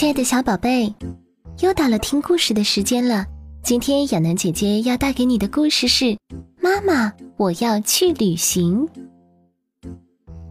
[0.00, 0.94] 亲爱的小宝贝，
[1.58, 3.26] 又到了听故事的时间了。
[3.62, 6.06] 今天亚楠姐姐要带给你的故事是
[6.58, 8.88] 《妈妈，我要去旅行》。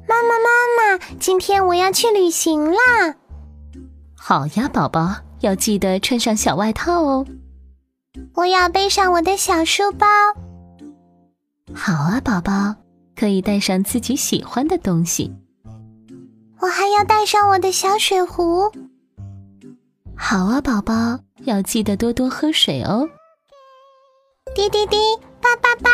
[0.08, 3.16] 妈妈，妈妈，今天我要去旅行啦！
[4.16, 7.26] 好呀，宝宝，要记得穿上小外套哦。
[8.36, 10.06] 我要背上我的小书包。
[11.74, 12.76] 好啊，宝宝，
[13.16, 15.34] 可以带上自己喜欢的东西。
[16.60, 18.72] 我还要带上我的小水壶。
[20.22, 20.94] 好啊，宝宝，
[21.46, 23.10] 要记得多多喝水哦。
[24.54, 24.98] 滴滴滴，
[25.42, 25.90] 叭叭叭，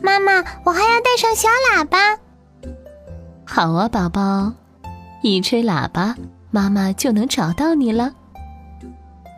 [0.00, 2.16] 妈妈，我还要带上小喇叭。
[3.44, 4.52] 好啊，宝宝，
[5.22, 6.14] 一吹喇叭，
[6.50, 8.14] 妈妈就能找到你了。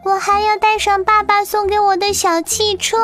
[0.04, 2.98] 我还要带上爸爸送给我的小汽车。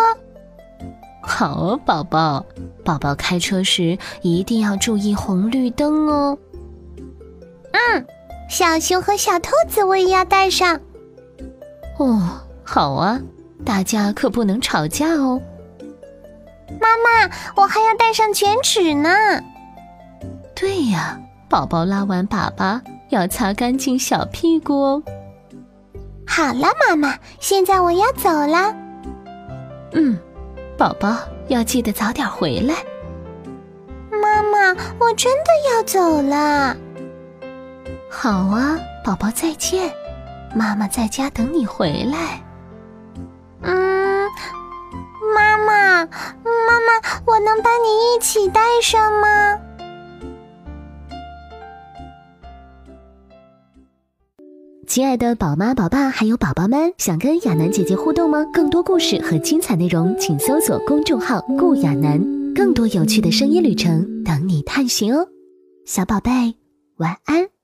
[1.23, 2.45] 好啊，宝宝，
[2.85, 6.39] 宝宝开车时一定要注意红绿灯哦。
[7.73, 8.07] 嗯，
[8.49, 10.79] 小熊和小兔子我也要带上。
[11.99, 13.21] 哦，好啊，
[13.65, 15.41] 大家可不能吵架哦。
[16.81, 19.11] 妈妈，我还要带上卷尺呢。
[20.55, 21.19] 对呀，
[21.49, 25.03] 宝宝拉完粑粑要擦干净小屁股哦。
[26.27, 28.75] 好了，妈妈，现在我要走了。
[29.93, 30.19] 嗯，
[30.77, 31.17] 宝宝
[31.49, 32.75] 要记得早点回来。
[34.11, 36.77] 妈妈，我真的要走了。
[38.09, 39.93] 好啊，宝宝再见。
[40.55, 42.43] 妈妈在家等你回来。
[43.63, 44.29] 嗯，
[45.35, 49.61] 妈妈，妈妈，我能把你一起带上吗？
[54.87, 58.45] 亲爱的宝妈、宝爸还有宝宝们，想跟亚楠姐姐互动吗？
[58.53, 62.19] 更多故事和精彩内容，请搜索公众号“顾亚楠”，
[62.57, 65.29] 更多有趣的声音旅程等你探寻哦。
[65.85, 66.57] 小宝贝，
[66.97, 67.58] 晚安。